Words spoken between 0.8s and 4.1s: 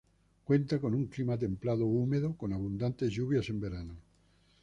con un clima Templado húmedo con abundantes lluvias en verano.